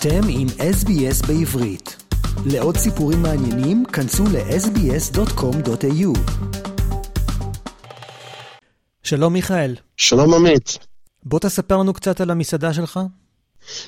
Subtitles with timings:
[0.00, 1.96] אתם עם SBS בעברית.
[2.46, 6.18] לעוד סיפורים מעניינים, כנסו ל-sbs.com.au.
[9.02, 9.74] שלום מיכאל.
[9.96, 10.78] שלום עמית.
[11.24, 13.00] בוא תספר לנו קצת על המסעדה שלך.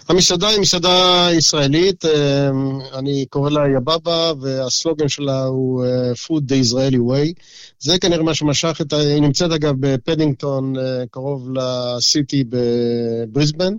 [0.08, 2.50] המסעדה היא מסעדה ישראלית, אה,
[2.98, 7.42] אני קורא לה יבבה, והסלוגן שלה הוא אה, Food the Israeli Way.
[7.78, 8.96] זה כנראה מה שמשך את ה...
[8.96, 13.74] היא נמצאת אגב בפדינגטון, אה, קרוב לסיטי בבריסבן.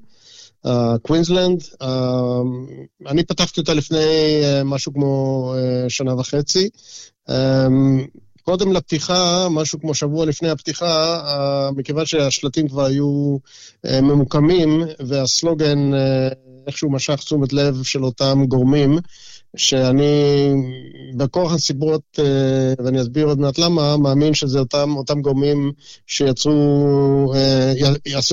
[1.02, 1.62] קווינסלנד.
[1.62, 1.88] Uh, uh,
[3.08, 6.70] אני פתחתי אותה לפני uh, משהו כמו uh, שנה וחצי.
[7.30, 7.34] Um,
[8.42, 13.38] קודם לפתיחה, משהו כמו שבוע לפני הפתיחה, uh, מכיוון שהשלטים כבר היו
[13.88, 15.98] uh, ממוקמים, והסלוגן uh,
[16.68, 18.98] איכשהו משך תשומת לב של אותם גורמים,
[19.56, 20.50] שאני
[21.18, 22.20] בכוח הסיבות,
[22.84, 25.72] ואני אסביר עוד מעט למה, מאמין שזה אותם, אותם גורמים
[26.08, 27.34] שיצרו,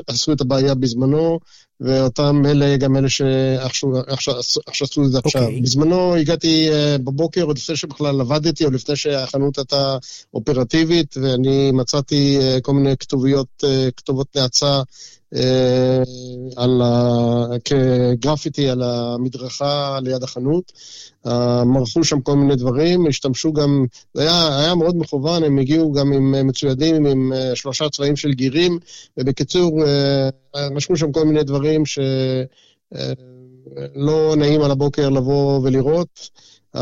[0.06, 1.38] עשו את הבעיה בזמנו,
[1.80, 5.48] ואותם אלה גם אלה שעשו את זה עכשיו.
[5.48, 5.62] Okay.
[5.62, 9.96] בזמנו הגעתי uh, בבוקר, עוד לפני שבכלל עבדתי, או לפני שהחנות הייתה
[10.34, 14.82] אופרטיבית, ואני מצאתי uh, כל מיני כתוביות, uh, כתובות נאצה
[15.34, 16.02] אה,
[16.56, 17.44] על ה...
[17.64, 20.72] כגרפיטי על המדרכה ליד החנות.
[21.26, 25.92] אה, מרחו שם כל מיני דברים, השתמשו גם, זה היה, היה מאוד מכוון, הם הגיעו
[25.92, 28.78] גם עם מצוידים עם אה, שלושה צבעים של גירים,
[29.16, 29.82] ובקיצור,
[30.70, 32.06] משכו שם כל מיני דברים שלא
[34.36, 36.30] נעים על הבוקר לבוא ולראות.
[36.76, 36.80] Uh,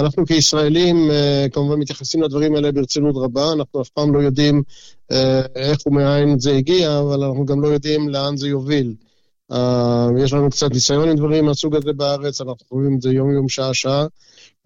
[0.00, 4.62] אנחנו כישראלים uh, כמובן מתייחסים לדברים האלה ברצינות רבה, אנחנו אף פעם לא יודעים
[5.56, 8.94] איך ומאין זה הגיע, אבל אנחנו גם לא יודעים לאן זה יוביל.
[9.52, 9.56] Uh,
[10.24, 14.06] יש לנו קצת ניסיון עם דברים מהסוג הזה בארץ, אנחנו חווים את זה יום-יום, שעה-שעה,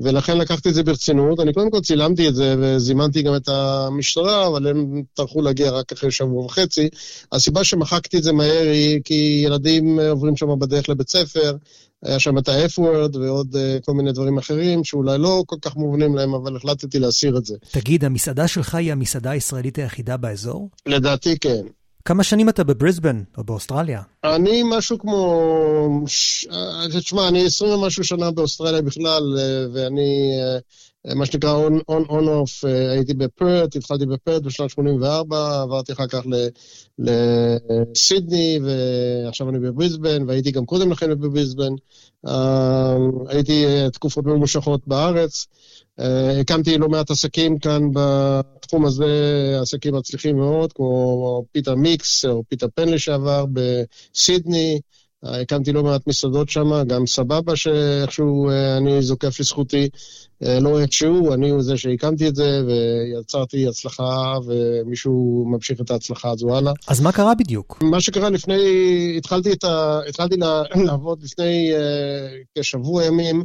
[0.01, 1.41] ולכן לקחתי את זה ברצינות.
[1.41, 5.93] אני קודם כל צילמתי את זה וזימנתי גם את המשטרה, אבל הם טרחו להגיע רק
[5.93, 6.89] אחרי שבוע וחצי.
[7.33, 11.57] הסיבה שמחקתי את זה מהר היא כי ילדים עוברים שם בדרך לבית ספר,
[12.05, 16.17] היה שם את ה-F-word ועוד uh, כל מיני דברים אחרים שאולי לא כל כך מובנים
[16.17, 17.57] להם, אבל החלטתי להסיר את זה.
[17.71, 20.71] תגיד, המסעדה שלך היא המסעדה הישראלית היחידה באזור?
[20.87, 21.63] לדעתי כן.
[22.07, 24.03] כמה שנים אתה בבריסבן או באוסטרליה?
[24.25, 26.05] אני משהו כמו...
[26.53, 30.39] אה, תשמע, אני עשרים ומשהו שנה באוסטרליה בכלל, אה, ואני
[31.15, 31.51] מה שנקרא
[32.65, 36.27] אה, הייתי בפרת', התחלתי בפרת' בשנת 84, עברתי אחר כך
[36.99, 41.73] לסידני, ועכשיו אני בבריסבן, והייתי גם קודם לכן בבריסבן.
[42.27, 42.97] אה,
[43.29, 45.47] הייתי אה, תקופות ממושכות בארץ.
[46.41, 49.07] הקמתי לא מעט עסקים כאן בתחום הזה,
[49.63, 54.81] עסקים מצליחים מאוד, כמו פיתה מיקס או פיתה פן לשעבר בסידני.
[55.23, 59.89] הקמתי לא מעט מסעדות שם, גם סבבה שאיכשהו אני זוקף לזכותי.
[60.43, 66.31] אה, לא איכשהו, אני הוא זה שהקמתי את זה, ויצרתי הצלחה, ומישהו ממשיך את ההצלחה
[66.31, 66.73] הזו הלאה.
[66.89, 67.79] אז מה קרה בדיוק?
[67.83, 68.55] מה שקרה לפני,
[69.19, 70.37] התחלתי, ה, התחלתי
[70.87, 73.45] לעבוד לפני uh, כשבוע ימים,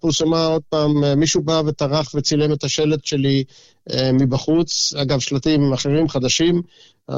[0.00, 3.44] פורסמה עוד פעם, מישהו בא וטרח וצילם את השלט שלי
[3.90, 6.62] uh, מבחוץ, אגב, שלטים אחרים חדשים.
[7.10, 7.14] Uh,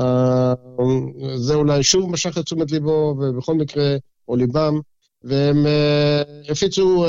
[1.36, 3.96] זה אולי שוב משך את תשומת ליבו, ובכל מקרה,
[4.28, 4.80] או ליבם.
[5.22, 5.66] והם
[6.50, 7.04] הפיצו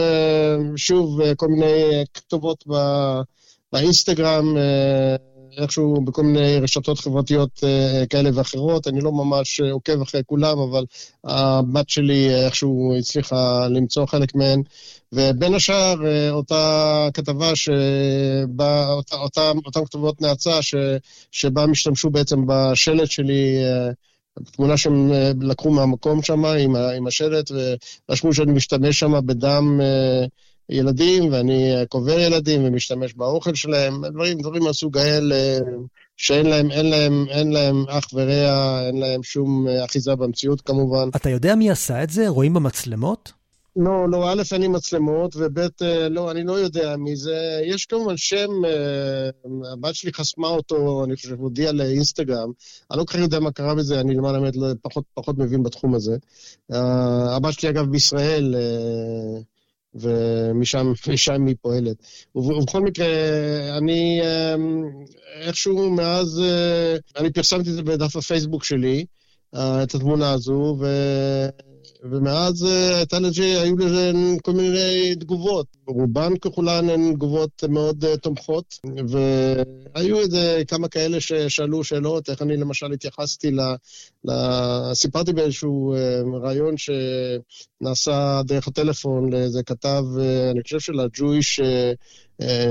[0.76, 2.64] שוב כל מיני כתובות
[3.74, 4.58] באינסטגרם,
[5.58, 8.88] איכשהו בכל מיני רשתות חברתיות uh, כאלה ואחרות.
[8.88, 10.86] אני לא ממש עוקב אחרי כולם, אבל
[11.24, 14.62] הבת שלי איכשהו הצליחה למצוא חלק מהן.
[15.14, 20.76] ובין השאר, uh, אותה כתבה שבה, אותה, אותם, אותם כתובות נאצה, ש,
[21.32, 23.58] שבה השתמשו בעצם בשלט שלי,
[24.52, 27.52] תמונה שהם אה, לקחו מהמקום שם עם, עם השלט,
[28.10, 30.26] ורשמו שאני משתמש שם בדם אה,
[30.70, 35.60] ילדים, ואני קובר ילדים ומשתמש באוכל שלהם, דברים, דברים מהסוג האלה,
[36.18, 41.10] שאין להם, אין להם, אין להם אח ורע, אין להם שום אה, אחיזה במציאות כמובן.
[41.16, 42.28] אתה יודע מי עשה את זה?
[42.28, 43.32] רואים במצלמות?
[43.76, 47.62] לא, לא, א', אין לי מצלמות, וב', אה, לא, אני לא יודע מי זה.
[47.66, 49.30] יש כמובן שם, אה,
[49.74, 52.52] הבת שלי חסמה אותו, אני חושב, הודיעה לאינסטגרם.
[52.92, 55.64] אני לא כל כך יודע מה קרה בזה, אני למען האמת לא, פחות, פחות מבין
[55.64, 56.18] בתחום הזה.
[56.74, 58.56] אה, הבת שלי, אגב, בישראל,
[59.96, 60.94] ומשם
[61.48, 61.96] היא פועלת.
[62.36, 63.08] ובכל מקרה,
[63.78, 64.22] אני
[65.42, 66.42] איכשהו מאז,
[67.18, 69.06] אני פרסמתי את זה בדף הפייסבוק שלי,
[69.56, 70.86] את התמונה הזו, ו...
[72.12, 74.12] ומאז אה, לזה, היו לזה
[74.44, 75.66] כל מיני תגובות.
[75.88, 78.80] רובן ככולן הן תגובות מאוד uh, תומכות,
[79.10, 83.60] והיו איזה כמה כאלה ששאלו שאלות, איך אני למשל התייחסתי ל...
[84.26, 84.32] ל...
[84.94, 90.04] סיפרתי באיזשהו אה, רעיון שנעשה דרך הטלפון לאיזה כתב,
[90.52, 91.62] אני חושב של ה-Jewish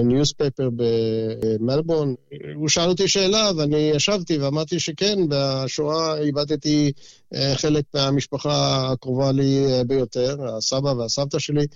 [0.05, 2.15] newspaper במלבורן.
[2.55, 6.93] הוא שאל אותי שאלה ואני ישבתי ואמרתי שכן, בשואה איבדתי
[7.55, 11.67] חלק מהמשפחה הקרובה לי ביותר, הסבא והסבתא שלי.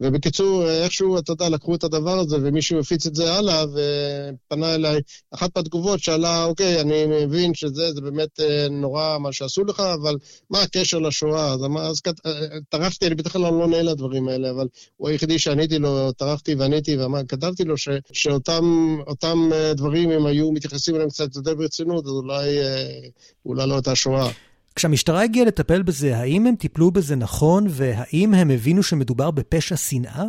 [0.00, 5.00] ובקיצור, איכשהו, אתה יודע, לקחו את הדבר הזה ומישהו הפיץ את זה הלאה ופנה אליי.
[5.34, 8.40] אחת מהתגובות שאלה, אוקיי, אני מבין שזה, זה באמת
[8.70, 10.16] נורא מה שעשו לך, אבל
[10.50, 11.52] מה הקשר לשואה?
[11.52, 12.00] אז, אז
[12.68, 14.66] טרחתי, אני בדרך כלל לא נהנה לדברים האלה, אבל
[14.96, 16.96] הוא היחידי שעניתי לו, טרחתי ועניתי,
[17.38, 22.58] וכתבתי לו ש, שאותם דברים, אם היו מתייחסים אליהם קצת יותר ברצינות, אז אולי,
[23.46, 24.30] אולי לא הייתה שואה.
[24.74, 30.24] כשהמשטרה הגיעה לטפל בזה, האם הם טיפלו בזה נכון, והאם הם הבינו שמדובר בפשע שנאה?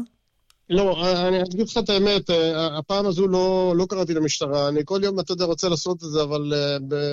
[0.70, 2.30] לא, אני אגיד לך את האמת,
[2.78, 4.68] הפעם הזו לא, לא קראתי למשטרה.
[4.70, 6.54] אני כל יום, אתה יודע, רוצה לעשות את זה, אבל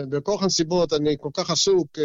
[0.09, 1.99] בכוח הנסיבות אני כל כך עסוק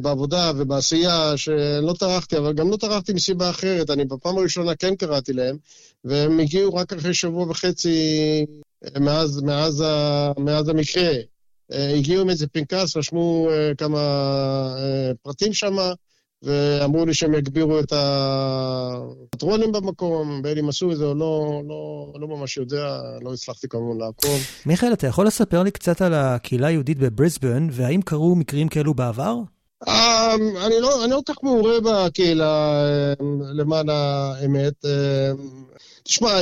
[0.00, 3.90] בעבודה ובעשייה, שלא טרחתי, אבל גם לא טרחתי מסיבה אחרת.
[3.90, 5.56] אני בפעם הראשונה כן קראתי להם,
[6.04, 7.98] והם הגיעו רק אחרי שבוע וחצי
[9.00, 9.84] מאז, מאז,
[10.38, 11.10] מאז המקרה.
[11.70, 13.48] הגיעו עם איזה פנקס, רשמו
[13.78, 14.00] כמה
[15.22, 15.76] פרטים שם,
[16.42, 22.12] ואמרו לי שהם יגבירו את הפטרונים במקום, בין אם עשו את זה או לא, לא,
[22.20, 24.40] לא ממש יודע, לא הצלחתי כמובן לעקוב.
[24.66, 29.36] מיכאל, אתה יכול לספר לי קצת על הקהילה היהודית בבריסבן, והאם קרו מקרים כאלו בעבר?
[29.86, 32.82] אני לא, אני לא כל כך מעורה בקהילה,
[33.54, 34.84] למען האמת.
[36.02, 36.40] תשמע,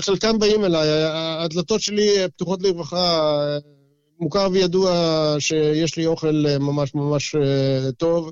[0.00, 3.58] חלקם באים אליי, הדלתות שלי פתוחות לרווחה.
[4.20, 4.92] מוכר וידוע
[5.38, 7.34] שיש לי אוכל ממש ממש
[7.96, 8.30] טוב,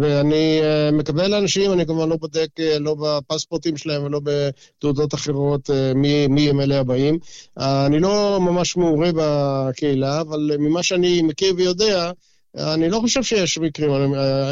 [0.00, 0.60] ואני
[0.92, 2.48] מקבל אנשים, אני כמובן לא בודק,
[2.80, 7.18] לא בפספורטים שלהם ולא בתעודות אחרות מי, מי הם אלה הבאים.
[7.56, 12.10] אני לא ממש מעורה בקהילה, אבל ממה שאני מכיר ויודע,
[12.56, 13.90] אני לא חושב שיש מקרים,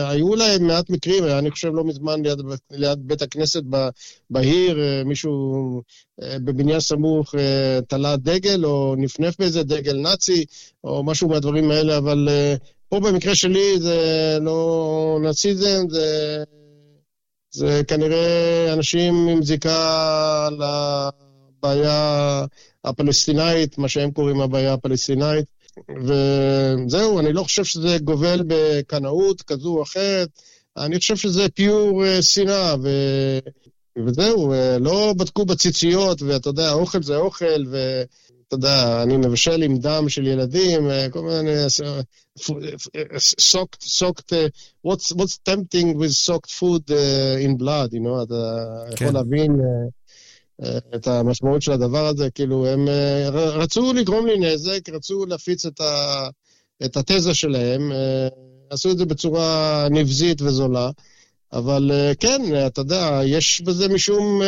[0.09, 2.39] היו להם מעט מקרים, אני חושב לא מזמן ליד,
[2.71, 3.63] ליד בית הכנסת
[4.31, 5.83] בהיר, מישהו
[6.21, 7.35] בבניין סמוך
[7.89, 10.45] תלה דגל או נפנף באיזה דגל נאצי
[10.85, 12.29] או משהו מהדברים האלה, אבל
[12.89, 16.43] פה במקרה שלי זה לא נאציזם, זה,
[17.51, 20.49] זה כנראה אנשים עם זיקה
[21.59, 22.45] לבעיה
[22.85, 25.54] הפלסטינאית, מה שהם קוראים הבעיה הפלסטינאית.
[26.07, 30.29] וזהו, אני לא חושב שזה גובל בקנאות כזו או אחרת,
[30.77, 32.89] אני חושב שזה פיור שנאה, ו...
[34.07, 40.09] וזהו, לא בדקו בציציות, ואתה יודע, אוכל זה אוכל, ואתה יודע, אני מבשל עם דם
[40.09, 41.69] של ילדים, כל מיני...
[43.39, 44.49] soaked, soaked, uh,
[44.83, 46.91] what's, what's tempting with soaked food
[47.41, 48.65] in blood, you know, אתה
[48.97, 49.05] כן.
[49.05, 49.61] יכול להבין...
[50.63, 52.89] Uh, את המשמעות של הדבר הזה, כאילו הם
[53.33, 56.29] רצו לגרום לי נזק, רצו להפיץ את, ה,
[56.85, 57.93] את התזה שלהם,
[58.71, 60.91] עשו את זה בצורה נבזית וזולה,
[61.53, 61.91] אבל
[62.21, 64.43] כן, אתה יודע, יש בזה משום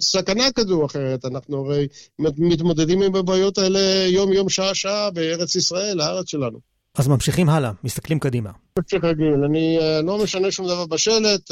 [0.00, 1.86] סכנה כזו או אחרת, אנחנו הרי
[2.18, 6.73] מתמודדים עם הבעיות האלה יום-יום, שעה-שעה בארץ ישראל, הארץ שלנו.
[6.98, 8.50] אז ממשיכים הלאה, מסתכלים קדימה.
[9.44, 11.50] אני לא משנה שום דבר בשלט,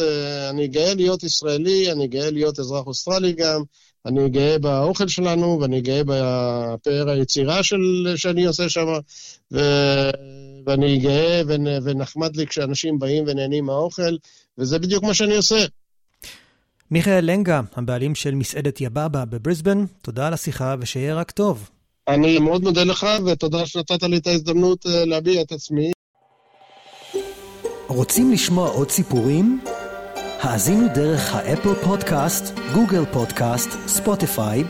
[0.50, 3.62] אני גאה להיות ישראלי, אני גאה להיות אזרח אוסטרלי גם,
[4.06, 8.86] אני גאה באוכל שלנו, ואני גאה בפאר היצירה של, שאני עושה שם,
[9.52, 9.58] ו...
[10.66, 11.42] ואני גאה
[11.84, 14.16] ונחמד לי כשאנשים באים ונהנים מהאוכל,
[14.58, 15.64] וזה בדיוק מה שאני עושה.
[16.90, 21.70] מיכאל לנגה, הבעלים של מסעדת יבאבא בבריסבן, תודה על השיחה ושיהיה רק טוב.
[22.08, 25.92] אני מאוד מודה לך, ותודה שנתת לי את ההזדמנות להביע את עצמי.
[27.86, 29.60] רוצים לשמוע עוד סיפורים?
[30.40, 34.64] האזינו דרך ה Apple Podcast, Google Podcast, Spotify,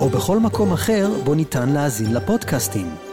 [0.00, 3.03] או בכל מקום אחר בו ניתן להאזין לפודקאסטים.